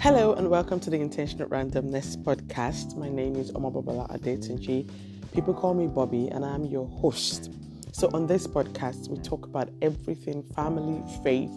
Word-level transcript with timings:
Hello 0.00 0.32
and 0.32 0.48
welcome 0.48 0.80
to 0.80 0.88
the 0.88 0.98
Intentional 0.98 1.46
Randomness 1.50 2.16
podcast. 2.16 2.96
My 2.96 3.10
name 3.10 3.36
is 3.36 3.52
Omababala 3.52 4.10
Adetunji. 4.10 4.90
People 5.34 5.52
call 5.52 5.74
me 5.74 5.88
Bobby 5.88 6.28
and 6.28 6.42
I'm 6.42 6.64
your 6.64 6.88
host. 6.88 7.52
So 7.92 8.08
on 8.14 8.26
this 8.26 8.46
podcast, 8.46 9.10
we 9.10 9.18
talk 9.18 9.44
about 9.44 9.68
everything 9.82 10.42
family, 10.56 11.02
faith, 11.22 11.50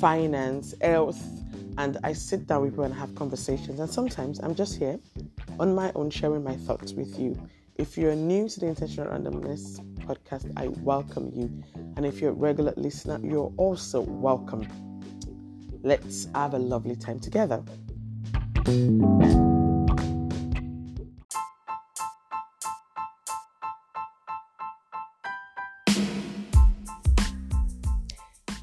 finance, 0.00 0.74
health, 0.80 1.24
and 1.78 1.98
I 2.02 2.14
sit 2.14 2.48
down 2.48 2.62
with 2.62 2.72
people 2.72 2.82
and 2.82 2.94
have 2.94 3.14
conversations. 3.14 3.78
And 3.78 3.88
sometimes 3.88 4.40
I'm 4.40 4.56
just 4.56 4.76
here 4.76 4.98
on 5.60 5.72
my 5.72 5.92
own 5.94 6.10
sharing 6.10 6.42
my 6.42 6.56
thoughts 6.56 6.94
with 6.94 7.16
you. 7.16 7.40
If 7.76 7.96
you're 7.96 8.16
new 8.16 8.48
to 8.48 8.58
the 8.58 8.66
Intentional 8.66 9.06
Randomness 9.06 9.78
podcast, 10.04 10.52
I 10.56 10.66
welcome 10.82 11.30
you. 11.32 11.62
And 11.96 12.04
if 12.04 12.20
you're 12.20 12.32
a 12.32 12.34
regular 12.34 12.74
listener, 12.76 13.20
you're 13.22 13.52
also 13.56 14.00
welcome. 14.00 14.66
Let's 15.84 16.28
have 16.32 16.54
a 16.54 16.58
lovely 16.58 16.94
time 16.94 17.18
together. 17.18 17.60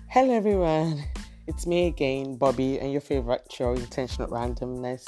Hello, 0.08 0.34
everyone. 0.34 1.04
It's 1.46 1.68
me 1.68 1.88
again, 1.88 2.38
Bobby, 2.38 2.80
and 2.80 2.94
your 2.94 3.02
favorite 3.02 3.52
show, 3.52 3.74
Intentional 3.74 4.30
Randomness. 4.30 5.06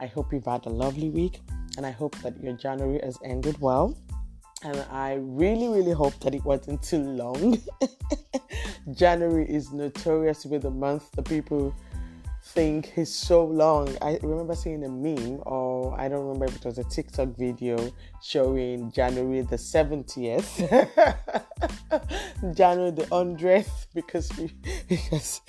I 0.00 0.06
hope 0.06 0.34
you've 0.34 0.44
had 0.44 0.66
a 0.66 0.70
lovely 0.70 1.08
week, 1.08 1.40
and 1.78 1.86
I 1.86 1.92
hope 1.92 2.14
that 2.18 2.38
your 2.42 2.52
January 2.58 3.00
has 3.02 3.18
ended 3.24 3.58
well. 3.58 3.96
And 4.62 4.84
I 4.90 5.14
really, 5.14 5.68
really 5.68 5.92
hope 5.92 6.18
that 6.20 6.34
it 6.34 6.44
wasn't 6.44 6.82
too 6.82 7.02
long. 7.02 7.56
January 8.94 9.46
is 9.48 9.72
notorious 9.72 10.42
to 10.42 10.48
be 10.48 10.58
the 10.58 10.70
month 10.70 11.10
that 11.12 11.24
people 11.24 11.74
think 12.44 12.96
is 12.96 13.12
so 13.12 13.44
long. 13.44 13.96
I 14.00 14.18
remember 14.22 14.54
seeing 14.54 14.84
a 14.84 14.88
meme, 14.88 15.42
or 15.46 15.98
I 15.98 16.08
don't 16.08 16.26
remember 16.26 16.46
if 16.46 16.56
it 16.56 16.64
was 16.64 16.78
a 16.78 16.84
TikTok 16.84 17.36
video 17.36 17.92
showing 18.22 18.92
January 18.92 19.40
the 19.42 19.56
70th, 19.56 20.60
January 22.54 22.90
the 22.90 23.06
100th, 23.06 23.86
because 23.94 24.30
because 24.88 25.40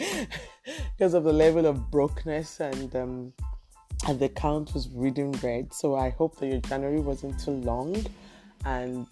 because 0.98 1.14
of 1.14 1.24
the 1.24 1.34
level 1.34 1.66
of 1.66 1.92
brokenness 1.92 2.60
and 2.60 2.96
um, 2.96 3.34
and 4.08 4.20
the 4.20 4.30
count 4.30 4.74
was 4.74 4.90
reading 4.90 5.32
red. 5.44 5.74
So 5.74 5.96
I 5.96 6.10
hope 6.10 6.38
that 6.40 6.48
your 6.48 6.62
January 6.62 7.00
wasn't 7.00 7.40
too 7.40 7.52
long, 7.52 8.06
and 8.66 9.08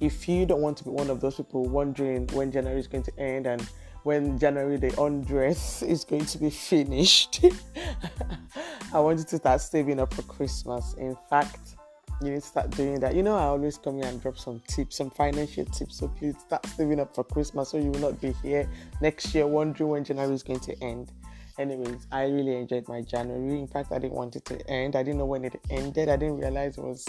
if 0.00 0.28
you 0.28 0.46
don't 0.46 0.60
want 0.60 0.76
to 0.78 0.84
be 0.84 0.90
one 0.90 1.10
of 1.10 1.20
those 1.20 1.36
people 1.36 1.64
wondering 1.64 2.26
when 2.28 2.52
January 2.52 2.78
is 2.78 2.86
going 2.86 3.04
to 3.04 3.18
end 3.18 3.46
and 3.46 3.66
when 4.04 4.38
January 4.38 4.76
the 4.76 5.00
undress 5.02 5.82
is 5.94 6.04
going 6.04 6.24
to 6.26 6.38
be 6.38 6.50
finished, 6.50 7.44
I 8.92 9.00
want 9.00 9.18
you 9.18 9.24
to 9.24 9.36
start 9.36 9.60
saving 9.60 10.00
up 10.00 10.14
for 10.14 10.22
Christmas. 10.22 10.94
In 10.94 11.16
fact, 11.28 11.76
you 12.22 12.30
need 12.30 12.40
to 12.40 12.46
start 12.46 12.70
doing 12.70 12.98
that. 13.00 13.14
You 13.14 13.22
know, 13.22 13.36
I 13.36 13.44
always 13.44 13.78
come 13.78 13.96
here 13.96 14.06
and 14.06 14.20
drop 14.20 14.38
some 14.38 14.60
tips, 14.66 14.96
some 14.96 15.10
financial 15.10 15.64
tips. 15.66 15.98
So 15.98 16.08
please 16.08 16.34
start 16.38 16.66
saving 16.66 17.00
up 17.00 17.14
for 17.14 17.24
Christmas 17.24 17.70
so 17.70 17.78
you 17.78 17.90
will 17.90 18.00
not 18.00 18.20
be 18.20 18.32
here 18.42 18.68
next 19.00 19.34
year 19.34 19.46
wondering 19.46 19.90
when 19.90 20.04
January 20.04 20.34
is 20.34 20.42
going 20.42 20.60
to 20.60 20.82
end. 20.82 21.12
Anyways, 21.58 22.06
I 22.12 22.24
really 22.24 22.56
enjoyed 22.56 22.88
my 22.88 23.02
January. 23.02 23.60
In 23.60 23.66
fact, 23.66 23.90
I 23.92 23.98
didn't 23.98 24.14
want 24.14 24.36
it 24.36 24.44
to 24.46 24.70
end. 24.70 24.94
I 24.94 25.02
didn't 25.02 25.18
know 25.18 25.26
when 25.26 25.44
it 25.44 25.60
ended. 25.70 26.08
I 26.08 26.16
didn't 26.16 26.38
realize 26.38 26.78
it 26.78 26.84
was 26.84 27.04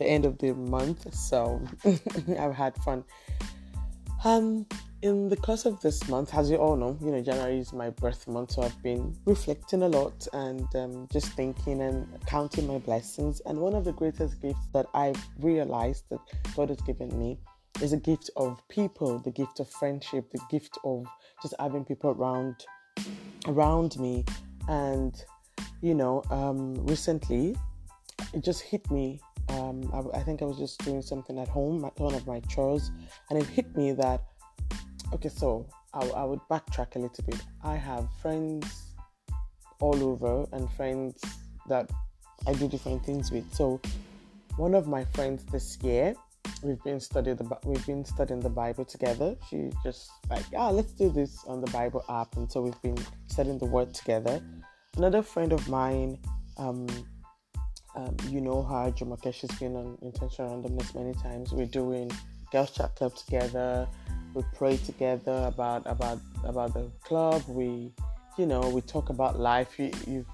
the 0.00 0.06
end 0.06 0.24
of 0.24 0.38
the 0.38 0.52
month. 0.54 1.14
So 1.14 1.62
I've 2.38 2.54
had 2.54 2.74
fun. 2.78 3.04
Um, 4.24 4.66
in 5.02 5.28
the 5.28 5.36
course 5.36 5.64
of 5.64 5.80
this 5.80 6.08
month, 6.08 6.34
as 6.34 6.50
you 6.50 6.56
all 6.56 6.76
know, 6.76 6.98
you 7.00 7.10
know, 7.10 7.22
January 7.22 7.58
is 7.58 7.72
my 7.72 7.88
birth 7.90 8.26
month, 8.28 8.52
so 8.52 8.62
I've 8.62 8.82
been 8.82 9.16
reflecting 9.24 9.82
a 9.82 9.88
lot 9.88 10.26
and 10.32 10.66
um, 10.74 11.08
just 11.10 11.32
thinking 11.32 11.80
and 11.80 12.06
counting 12.26 12.66
my 12.66 12.78
blessings. 12.78 13.40
And 13.46 13.58
one 13.58 13.74
of 13.74 13.84
the 13.84 13.92
greatest 13.92 14.42
gifts 14.42 14.66
that 14.74 14.86
I've 14.92 15.22
realized 15.38 16.04
that 16.10 16.20
God 16.54 16.68
has 16.70 16.80
given 16.82 17.16
me 17.18 17.38
is 17.80 17.92
a 17.92 17.96
gift 17.96 18.28
of 18.36 18.66
people, 18.68 19.18
the 19.20 19.30
gift 19.30 19.60
of 19.60 19.70
friendship, 19.70 20.30
the 20.32 20.40
gift 20.50 20.76
of 20.84 21.06
just 21.42 21.54
having 21.58 21.84
people 21.84 22.10
around 22.10 22.56
around 23.46 23.98
me. 23.98 24.24
And 24.68 25.14
you 25.80 25.94
know, 25.94 26.22
um, 26.30 26.74
recently 26.86 27.56
it 28.34 28.44
just 28.44 28.60
hit 28.60 28.90
me 28.90 29.18
um, 29.50 29.90
I, 29.92 30.18
I, 30.18 30.22
think 30.22 30.42
I 30.42 30.44
was 30.44 30.58
just 30.58 30.78
doing 30.84 31.02
something 31.02 31.38
at 31.38 31.48
home, 31.48 31.82
one 31.96 32.14
of 32.14 32.26
my 32.26 32.40
chores, 32.40 32.90
and 33.28 33.40
it 33.40 33.46
hit 33.46 33.76
me 33.76 33.92
that 33.92 34.22
okay, 35.12 35.28
so 35.28 35.66
I, 35.92 36.06
I 36.08 36.24
would 36.24 36.40
backtrack 36.50 36.96
a 36.96 36.98
little 36.98 37.24
bit. 37.24 37.40
I 37.64 37.76
have 37.76 38.08
friends 38.22 38.94
all 39.80 40.02
over 40.04 40.46
and 40.52 40.70
friends 40.72 41.20
that 41.68 41.90
I 42.46 42.52
do 42.54 42.68
different 42.68 43.04
things 43.04 43.30
with. 43.30 43.52
So 43.52 43.80
one 44.56 44.74
of 44.74 44.86
my 44.86 45.04
friends 45.04 45.44
this 45.46 45.78
year, 45.82 46.14
we've 46.62 46.82
been 46.84 47.00
studying 47.00 47.36
the 47.36 47.58
we've 47.64 47.86
been 47.86 48.04
studying 48.04 48.40
the 48.40 48.50
Bible 48.50 48.84
together. 48.84 49.36
She 49.48 49.70
just 49.82 50.10
like 50.28 50.44
ah 50.56 50.70
let's 50.70 50.92
do 50.92 51.10
this 51.10 51.44
on 51.46 51.60
the 51.60 51.70
Bible 51.70 52.04
app, 52.08 52.36
and 52.36 52.50
so 52.50 52.62
we've 52.62 52.82
been 52.82 52.98
studying 53.26 53.58
the 53.58 53.66
Word 53.66 53.94
together. 53.94 54.42
Another 54.96 55.22
friend 55.22 55.52
of 55.52 55.68
mine, 55.68 56.18
um, 56.56 56.86
um, 57.94 58.16
you 58.28 58.40
know 58.40 58.62
her, 58.62 58.92
Jumoke, 58.92 59.32
she's 59.34 59.50
been 59.58 59.76
on 59.76 59.98
Intentional 60.02 60.62
Randomness 60.62 60.94
many 60.94 61.14
times. 61.14 61.52
We're 61.52 61.66
doing 61.66 62.10
Girls 62.52 62.70
Chat 62.70 62.94
Club 62.96 63.14
together. 63.16 63.88
We 64.34 64.44
pray 64.54 64.76
together 64.76 65.44
about 65.46 65.82
about 65.86 66.20
about 66.44 66.74
the 66.74 66.90
club. 67.02 67.42
We 67.48 67.92
you 68.38 68.46
know 68.46 68.60
we 68.60 68.80
talk 68.80 69.08
about 69.08 69.40
life. 69.40 69.78
You, 69.78 69.90
you've 70.06 70.26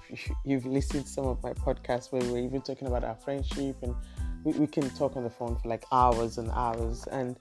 you've 0.45 0.65
listened 0.65 1.05
to 1.05 1.11
some 1.11 1.25
of 1.25 1.41
my 1.41 1.53
podcasts 1.53 2.11
where 2.11 2.21
we're 2.23 2.43
even 2.43 2.61
talking 2.61 2.87
about 2.87 3.03
our 3.03 3.15
friendship 3.15 3.75
and 3.81 3.95
we, 4.43 4.53
we 4.53 4.67
can 4.67 4.89
talk 4.91 5.15
on 5.17 5.23
the 5.23 5.29
phone 5.29 5.57
for 5.57 5.67
like 5.67 5.83
hours 5.91 6.37
and 6.37 6.51
hours. 6.51 7.05
And 7.11 7.35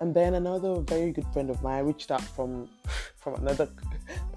and 0.00 0.12
then 0.12 0.34
another 0.34 0.80
very 0.80 1.12
good 1.12 1.26
friend 1.32 1.48
of 1.48 1.62
mine 1.62 1.86
reached 1.86 2.10
out 2.10 2.22
from 2.22 2.68
from 3.16 3.34
another 3.36 3.68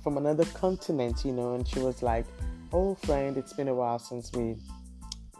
from 0.02 0.18
another 0.18 0.46
continent 0.46 1.26
you 1.26 1.32
know 1.32 1.56
and 1.56 1.68
she 1.68 1.80
was 1.80 2.04
like 2.04 2.26
oh 2.72 2.94
friend 2.94 3.36
it's 3.36 3.54
been 3.54 3.68
a 3.68 3.74
while 3.74 3.98
since 3.98 4.32
we 4.34 4.56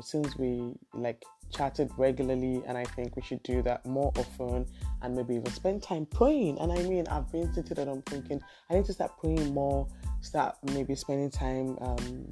since 0.02 0.38
we 0.38 0.74
like 0.94 1.24
chatted 1.54 1.92
regularly 1.98 2.62
and 2.68 2.78
I 2.78 2.84
think 2.84 3.16
we 3.16 3.22
should 3.22 3.42
do 3.44 3.62
that 3.64 3.86
more 3.86 4.12
often 4.18 4.66
and 5.02 5.16
maybe 5.16 5.36
even 5.36 5.52
spend 5.52 5.84
time 5.84 6.06
praying. 6.06 6.60
And 6.60 6.72
I 6.72 6.82
mean, 6.84 7.08
I've 7.08 7.32
been 7.32 7.52
sitting 7.54 7.78
and 7.78 7.90
I'm 7.90 8.02
thinking 8.04 8.42
I 8.70 8.76
need 8.76 8.86
to 8.86 8.94
start 8.94 9.18
praying 9.20 9.54
more, 9.54 9.88
start 10.22 10.58
maybe 10.74 10.96
spending 10.96 11.30
time 11.30 11.78
um, 11.82 12.30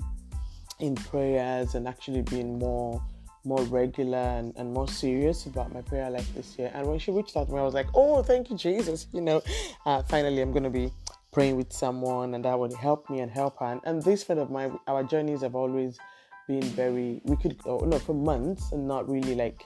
in 0.79 0.95
prayers 0.95 1.75
and 1.75 1.87
actually 1.87 2.21
being 2.23 2.59
more 2.59 3.01
more 3.45 3.61
regular 3.63 4.17
and, 4.17 4.53
and 4.55 4.71
more 4.71 4.87
serious 4.87 5.45
about 5.47 5.73
my 5.73 5.81
prayer 5.81 6.09
life 6.09 6.33
this 6.33 6.57
year. 6.57 6.71
And 6.73 6.87
when 6.87 6.97
she 6.97 7.11
reached 7.11 7.35
out 7.35 7.47
to 7.47 7.53
me, 7.53 7.59
I 7.59 7.63
was 7.63 7.73
like, 7.73 7.87
oh, 7.93 8.23
thank 8.23 8.49
you, 8.49 8.57
Jesus. 8.57 9.07
You 9.13 9.21
know, 9.21 9.41
uh, 9.85 10.01
finally, 10.03 10.41
I'm 10.41 10.53
to 10.53 10.69
be 10.69 10.91
praying 11.31 11.57
with 11.57 11.73
someone 11.73 12.33
and 12.33 12.45
that 12.45 12.57
would 12.57 12.73
help 12.73 13.09
me 13.09 13.19
and 13.19 13.29
help 13.29 13.59
her. 13.59 13.65
And, 13.65 13.81
and 13.83 14.01
this 14.01 14.23
friend 14.23 14.39
of 14.39 14.49
mine, 14.49 14.79
our 14.87 15.03
journeys 15.03 15.41
have 15.41 15.55
always 15.55 15.99
been 16.47 16.61
very 16.61 17.21
we 17.23 17.35
could 17.37 17.57
go 17.59 17.79
no 17.79 17.99
for 17.99 18.13
months 18.13 18.71
and 18.71 18.87
not 18.87 19.09
really 19.09 19.35
like 19.35 19.65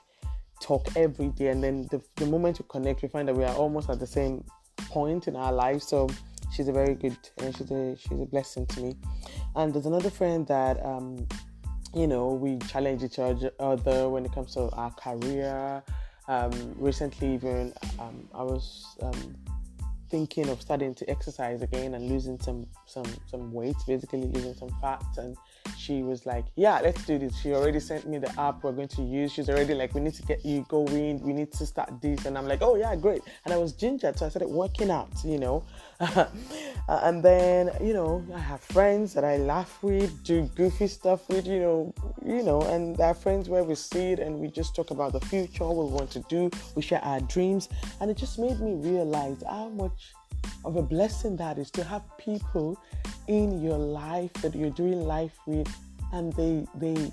talk 0.62 0.88
every 0.96 1.30
day. 1.30 1.50
And 1.50 1.64
then 1.64 1.88
the, 1.92 2.02
the 2.16 2.26
moment 2.26 2.60
we 2.60 2.66
connect 2.70 3.02
we 3.02 3.08
find 3.08 3.28
that 3.28 3.36
we 3.36 3.44
are 3.44 3.56
almost 3.56 3.90
at 3.90 4.00
the 4.00 4.08
same 4.08 4.44
point 4.90 5.28
in 5.28 5.36
our 5.36 5.52
life 5.52 5.82
so 5.82 6.08
she's 6.52 6.68
a 6.68 6.72
very 6.72 6.96
good 6.96 7.18
and 7.40 7.56
she's 7.56 7.72
a 7.72 7.96
she's 7.98 8.20
a 8.20 8.26
blessing 8.26 8.66
to 8.68 8.82
me. 8.82 8.96
And 9.56 9.74
there's 9.74 9.86
another 9.86 10.10
friend 10.10 10.46
that 10.48 10.84
um 10.86 11.28
you 11.94 12.08
know 12.08 12.28
we 12.30 12.58
challenge 12.60 13.04
each 13.04 13.20
other 13.20 14.10
when 14.10 14.26
it 14.26 14.34
comes 14.34 14.54
to 14.54 14.70
our 14.72 14.92
career. 14.92 15.84
Um 16.28 16.76
recently 16.78 17.36
even 17.36 17.74
um 18.00 18.28
i 18.34 18.44
was 18.44 18.98
um 19.02 19.36
thinking 20.10 20.50
of 20.50 20.62
starting 20.62 20.94
to 20.96 21.10
exercise 21.10 21.62
again 21.62 21.94
and 21.94 22.10
losing 22.10 22.40
some 22.40 22.68
some 22.86 23.06
some 23.26 23.52
weight 23.52 23.76
basically 23.86 24.22
losing 24.22 24.54
some 24.54 24.70
fat 24.82 25.04
and 25.18 25.38
she 25.76 26.04
was 26.04 26.26
like, 26.26 26.46
Yeah, 26.56 26.80
let's 26.82 27.04
do 27.06 27.18
this. 27.18 27.38
She 27.38 27.54
already 27.54 27.80
sent 27.80 28.08
me 28.08 28.18
the 28.18 28.30
app 28.40 28.64
we're 28.64 28.72
going 28.72 28.88
to 28.90 29.02
use. 29.02 29.32
She's 29.32 29.50
already 29.50 29.74
like, 29.74 29.94
We 29.94 30.02
need 30.02 30.14
to 30.16 30.24
get 30.24 30.46
you 30.46 30.66
going. 30.70 31.22
We 31.22 31.34
need 31.34 31.52
to 31.54 31.66
start 31.66 32.02
this. 32.02 32.26
And 32.26 32.38
I'm 32.38 32.48
like, 32.48 32.62
Oh, 32.62 32.76
yeah, 32.76 32.96
great. 32.96 33.22
And 33.46 33.54
I 33.54 33.58
was 33.58 33.74
ginger. 33.74 34.14
So 34.16 34.26
I 34.26 34.30
started 34.30 34.50
working 34.50 34.92
out, 34.92 35.10
you 35.24 35.40
know. 35.40 35.64
Uh, 36.90 37.02
and 37.04 37.22
then, 37.22 37.70
you 37.82 37.92
know, 37.92 38.26
I 38.34 38.40
have 38.40 38.62
friends 38.62 39.14
that 39.14 39.26
I 39.26 39.36
laugh 39.36 39.84
with, 39.84 40.24
do 40.24 40.44
goofy 40.56 40.88
stuff 40.88 41.28
with, 41.28 41.46
you 41.46 41.60
know, 41.60 41.94
you 42.26 42.44
know, 42.44 42.62
and 42.62 42.96
there 42.96 43.08
are 43.08 43.14
friends 43.14 43.50
where 43.50 43.62
we 43.66 43.76
sit 43.76 44.20
and 44.20 44.40
we 44.40 44.48
just 44.48 44.74
talk 44.74 44.92
about 44.92 45.12
the 45.12 45.20
future, 45.20 45.66
what 45.66 45.76
we 45.76 45.92
want 45.92 46.10
to 46.12 46.22
do, 46.30 46.50
we 46.76 46.82
share 46.82 47.04
our 47.04 47.20
dreams. 47.20 47.68
And 48.00 48.10
it 48.10 48.16
just 48.16 48.40
made 48.40 48.62
me 48.62 48.76
realize 48.76 49.44
how 49.46 49.68
much 49.68 49.97
of 50.66 50.76
a 50.76 50.82
blessing 50.82 51.36
that 51.38 51.58
is 51.58 51.72
to 51.72 51.84
have 51.84 52.04
people 52.18 52.80
in 53.28 53.62
your 53.62 53.78
life 53.78 54.34
that 54.36 54.56
you're 54.56 54.70
doing 54.70 55.02
life 55.06 55.38
with 55.46 55.68
and 56.14 56.34
they 56.34 56.66
they 56.76 57.12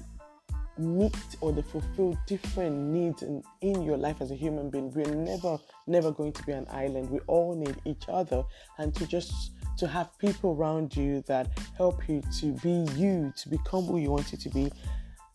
meet 0.76 1.16
or 1.40 1.52
they 1.52 1.62
fulfill 1.62 2.18
different 2.26 2.76
needs 2.76 3.22
in, 3.22 3.40
in 3.60 3.82
your 3.82 3.96
life 3.96 4.20
as 4.20 4.32
a 4.32 4.34
human 4.34 4.70
being 4.70 4.92
we're 4.92 5.14
never 5.14 5.56
never 5.86 6.10
going 6.10 6.32
to 6.32 6.42
be 6.42 6.50
an 6.52 6.66
island 6.70 7.08
we 7.10 7.20
all 7.28 7.54
need 7.54 7.76
each 7.84 8.04
other 8.08 8.42
and 8.78 8.92
to 8.92 9.06
just 9.06 9.52
to 9.76 9.86
have 9.86 10.16
people 10.18 10.52
around 10.52 10.96
you 10.96 11.22
that 11.26 11.48
help 11.76 12.08
you 12.08 12.22
to 12.40 12.52
be 12.62 12.86
you, 12.94 13.32
to 13.36 13.48
become 13.48 13.84
who 13.84 13.98
you 13.98 14.10
want 14.10 14.30
you 14.32 14.38
to 14.38 14.48
be, 14.50 14.70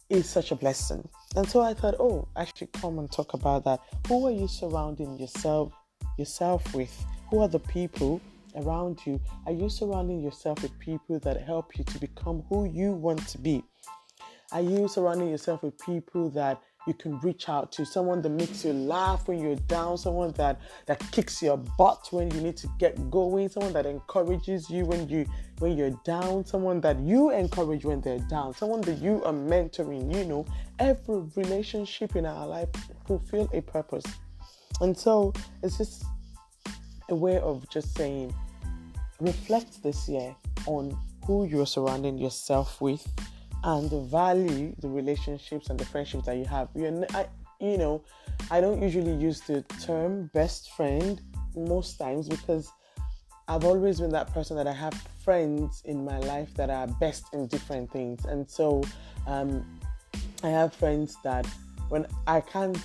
is 0.09 0.27
such 0.27 0.51
a 0.51 0.55
blessing. 0.55 1.07
And 1.35 1.47
so 1.47 1.61
I 1.61 1.73
thought, 1.73 1.95
oh, 1.99 2.27
I 2.35 2.45
should 2.55 2.71
come 2.73 2.99
and 2.99 3.11
talk 3.11 3.33
about 3.33 3.63
that. 3.65 3.79
Who 4.07 4.25
are 4.27 4.31
you 4.31 4.47
surrounding 4.47 5.17
yourself 5.17 5.73
yourself 6.17 6.73
with? 6.73 7.05
Who 7.29 7.41
are 7.41 7.47
the 7.47 7.59
people 7.59 8.21
around 8.55 9.05
you? 9.05 9.21
Are 9.45 9.51
you 9.51 9.69
surrounding 9.69 10.19
yourself 10.19 10.63
with 10.63 10.77
people 10.79 11.19
that 11.19 11.39
help 11.41 11.77
you 11.77 11.83
to 11.83 11.99
become 11.99 12.43
who 12.49 12.65
you 12.65 12.91
want 12.91 13.27
to 13.27 13.37
be? 13.37 13.63
Are 14.51 14.61
you 14.61 14.87
surrounding 14.87 15.29
yourself 15.29 15.61
with 15.61 15.77
people 15.77 16.31
that 16.31 16.59
you 16.87 16.95
can 16.95 17.19
reach 17.19 17.47
out 17.47 17.71
to? 17.73 17.85
Someone 17.85 18.23
that 18.23 18.31
makes 18.31 18.65
you 18.65 18.73
laugh 18.73 19.27
when 19.27 19.43
you're 19.43 19.55
down, 19.55 19.95
someone 19.99 20.31
that 20.37 20.59
that 20.87 20.99
kicks 21.11 21.39
your 21.39 21.57
butt 21.57 22.07
when 22.09 22.31
you 22.31 22.41
need 22.41 22.57
to 22.57 22.67
get 22.79 23.11
going, 23.11 23.47
someone 23.49 23.73
that 23.73 23.85
encourages 23.85 24.67
you 24.67 24.85
when 24.85 25.07
you 25.07 25.27
when 25.59 25.77
you're 25.77 25.99
down, 26.03 26.43
someone 26.47 26.81
that 26.81 26.99
you 26.99 27.29
encourage 27.29 27.85
when 27.85 28.01
they're 28.01 28.25
down, 28.27 28.55
someone 28.55 28.81
that 28.81 28.97
you 28.97 29.23
are 29.23 29.33
mentoring. 29.33 30.11
You 30.11 30.25
know, 30.25 30.45
every 30.79 31.21
relationship 31.35 32.15
in 32.15 32.25
our 32.25 32.47
life 32.47 32.69
fulfill 33.05 33.47
a 33.53 33.61
purpose. 33.61 34.05
And 34.81 34.97
so 34.97 35.31
it's 35.61 35.77
just 35.77 36.05
a 37.09 37.15
way 37.15 37.37
of 37.39 37.67
just 37.69 37.95
saying 37.95 38.33
reflect 39.19 39.83
this 39.83 40.07
year 40.07 40.35
on 40.65 40.97
who 41.25 41.45
you're 41.45 41.65
surrounding 41.65 42.17
yourself 42.17 42.79
with 42.81 43.05
and 43.63 43.91
value 44.09 44.73
the 44.79 44.87
relationships 44.87 45.69
and 45.69 45.79
the 45.79 45.85
friendships 45.85 46.25
that 46.25 46.37
you 46.37 46.45
have. 46.45 46.69
you 46.73 47.05
I, 47.13 47.27
you 47.59 47.77
know, 47.77 48.01
I 48.49 48.61
don't 48.61 48.81
usually 48.81 49.13
use 49.13 49.41
the 49.41 49.61
term 49.81 50.29
best 50.33 50.71
friend 50.71 51.21
most 51.55 51.97
times 51.97 52.29
because 52.29 52.71
I've 53.47 53.65
always 53.65 53.99
been 53.99 54.11
that 54.11 54.31
person 54.33 54.55
that 54.57 54.67
I 54.67 54.73
have 54.73 54.93
friends 55.23 55.81
in 55.85 56.05
my 56.05 56.19
life 56.19 56.53
that 56.53 56.69
are 56.69 56.87
best 56.87 57.25
in 57.33 57.47
different 57.47 57.91
things. 57.91 58.25
And 58.25 58.49
so 58.49 58.81
um, 59.27 59.79
I 60.43 60.49
have 60.49 60.73
friends 60.73 61.17
that 61.23 61.45
when 61.89 62.05
I 62.27 62.41
can't, 62.41 62.77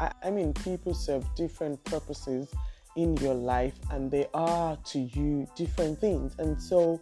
I, 0.00 0.10
I 0.24 0.30
mean, 0.30 0.54
people 0.54 0.94
serve 0.94 1.24
different 1.36 1.82
purposes 1.84 2.52
in 2.96 3.16
your 3.18 3.34
life 3.34 3.74
and 3.90 4.10
they 4.10 4.26
are 4.34 4.76
to 4.76 4.98
you 4.98 5.46
different 5.56 6.00
things. 6.00 6.34
And 6.38 6.60
so 6.60 7.00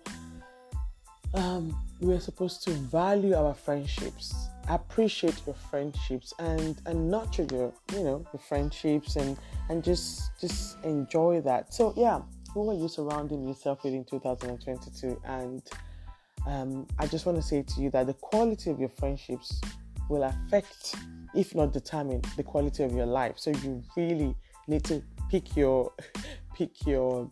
um, 1.34 1.76
we're 2.00 2.20
supposed 2.20 2.62
to 2.64 2.70
value 2.70 3.34
our 3.34 3.54
friendships 3.54 4.34
appreciate 4.70 5.40
your 5.46 5.54
friendships 5.54 6.34
and 6.38 6.82
and 6.84 7.10
nurture 7.10 7.46
your 7.50 7.72
you 7.94 8.02
know 8.02 8.22
your 8.34 8.40
friendships 8.50 9.16
and 9.16 9.38
and 9.70 9.82
just 9.82 10.38
just 10.38 10.76
enjoy 10.84 11.40
that. 11.40 11.72
So 11.72 11.94
yeah 11.96 12.20
who 12.52 12.70
are 12.70 12.74
you 12.74 12.86
surrounding 12.86 13.48
yourself 13.48 13.82
with 13.82 13.94
in 13.94 14.04
2022 14.04 15.20
and 15.24 15.62
um, 16.46 16.86
i 16.98 17.06
just 17.06 17.26
want 17.26 17.36
to 17.36 17.42
say 17.42 17.62
to 17.62 17.80
you 17.80 17.90
that 17.90 18.06
the 18.06 18.14
quality 18.14 18.70
of 18.70 18.80
your 18.80 18.88
friendships 18.88 19.60
will 20.08 20.22
affect 20.22 20.96
if 21.34 21.54
not 21.54 21.72
determine 21.72 22.22
the 22.36 22.42
quality 22.42 22.82
of 22.82 22.92
your 22.92 23.06
life. 23.06 23.34
So 23.36 23.50
you 23.50 23.82
really 23.96 24.34
need 24.66 24.84
to 24.84 25.02
pick 25.30 25.56
your 25.56 25.92
pick 26.54 26.86
your 26.86 27.30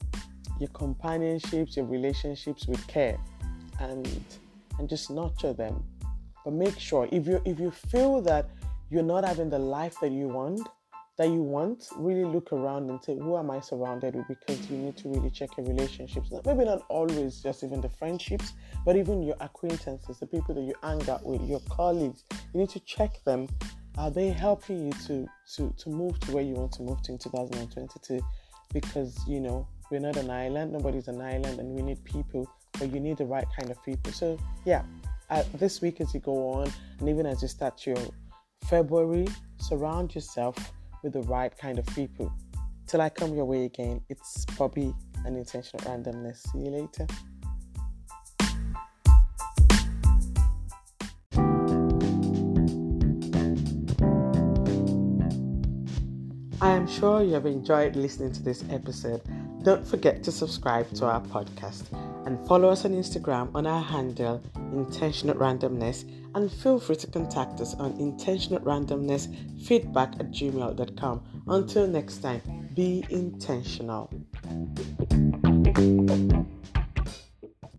your 0.60 0.68
companionships 0.70 1.76
your 1.76 1.86
relationships 1.86 2.66
with 2.66 2.86
care 2.86 3.18
and 3.80 4.08
and 4.78 4.88
just 4.88 5.10
nurture 5.10 5.52
them. 5.52 5.82
But 6.44 6.54
make 6.54 6.78
sure 6.78 7.08
if 7.10 7.26
you 7.26 7.40
if 7.44 7.58
you 7.58 7.70
feel 7.70 8.20
that 8.22 8.50
you're 8.90 9.02
not 9.02 9.24
having 9.24 9.50
the 9.50 9.58
life 9.58 9.96
that 10.00 10.12
you 10.12 10.28
want, 10.28 10.68
that 11.16 11.28
you 11.28 11.42
want, 11.42 11.88
really 11.96 12.24
look 12.24 12.52
around 12.52 12.90
and 12.90 13.02
say, 13.02 13.16
who 13.16 13.36
am 13.36 13.50
I 13.50 13.60
surrounded 13.60 14.14
with? 14.14 14.28
Because 14.28 14.70
you 14.70 14.76
need 14.76 14.96
to 14.98 15.08
really 15.08 15.30
check 15.30 15.56
your 15.56 15.66
relationships. 15.66 16.30
Maybe 16.44 16.64
not 16.64 16.84
always 16.88 17.40
just 17.40 17.64
even 17.64 17.80
the 17.80 17.88
friendships, 17.88 18.52
but 18.84 18.96
even 18.96 19.22
your 19.22 19.36
acquaintances, 19.40 20.18
the 20.18 20.26
people 20.26 20.54
that 20.54 20.60
you 20.60 20.74
hang 20.82 21.08
out 21.08 21.24
with, 21.24 21.42
your 21.42 21.60
colleagues. 21.70 22.24
You 22.52 22.60
need 22.60 22.70
to 22.70 22.80
check 22.80 23.24
them. 23.24 23.48
Are 23.98 24.10
they 24.10 24.28
helping 24.28 24.86
you 24.86 24.92
to 25.06 25.26
to 25.54 25.74
to 25.76 25.88
move 25.88 26.18
to 26.20 26.32
where 26.32 26.44
you 26.44 26.54
want 26.54 26.72
to 26.72 26.82
move 26.82 27.02
to 27.02 27.12
in 27.12 27.18
2022? 27.18 28.20
Because 28.72 29.16
you 29.26 29.40
know 29.40 29.66
we're 29.90 30.00
not 30.00 30.16
an 30.16 30.30
island. 30.30 30.72
Nobody's 30.72 31.08
an 31.08 31.20
island, 31.20 31.60
and 31.60 31.74
we 31.74 31.82
need 31.82 32.02
people 32.04 32.48
but 32.78 32.92
you 32.92 33.00
need 33.00 33.16
the 33.18 33.24
right 33.24 33.46
kind 33.58 33.70
of 33.70 33.82
people. 33.84 34.12
So, 34.12 34.38
yeah, 34.64 34.82
uh, 35.30 35.42
this 35.54 35.80
week 35.80 36.00
as 36.00 36.14
you 36.14 36.20
go 36.20 36.50
on, 36.50 36.72
and 36.98 37.08
even 37.08 37.26
as 37.26 37.42
you 37.42 37.48
start 37.48 37.86
your 37.86 37.96
February, 38.64 39.26
surround 39.58 40.14
yourself 40.14 40.56
with 41.02 41.12
the 41.12 41.22
right 41.22 41.56
kind 41.56 41.78
of 41.78 41.86
people. 41.86 42.32
Till 42.86 43.00
I 43.00 43.08
come 43.08 43.34
your 43.34 43.44
way 43.44 43.64
again, 43.64 44.00
it's 44.08 44.44
Bobby 44.56 44.94
and 45.24 45.36
Intentional 45.36 45.82
Randomness. 45.84 46.48
See 46.52 46.58
you 46.58 46.70
later. 46.70 47.06
Sure 56.98 57.22
you 57.22 57.34
have 57.34 57.44
enjoyed 57.44 57.94
listening 57.94 58.32
to 58.32 58.42
this 58.42 58.64
episode. 58.70 59.20
Don't 59.62 59.86
forget 59.86 60.22
to 60.22 60.32
subscribe 60.32 60.90
to 60.94 61.04
our 61.06 61.20
podcast 61.20 61.84
and 62.26 62.38
follow 62.48 62.70
us 62.70 62.86
on 62.86 62.92
Instagram 62.92 63.54
on 63.54 63.66
our 63.66 63.82
handle 63.82 64.42
intentional 64.72 65.34
randomness 65.34 66.04
and 66.34 66.50
feel 66.50 66.80
free 66.80 66.96
to 66.96 67.06
contact 67.06 67.60
us 67.60 67.74
on 67.74 67.92
intentional 68.00 68.60
randomness 68.60 69.28
feedback 69.66 70.14
at 70.20 70.30
gmail.com. 70.30 71.22
Until 71.48 71.86
next 71.86 72.18
time, 72.18 72.40
be 72.74 73.04
intentional. 73.10 74.10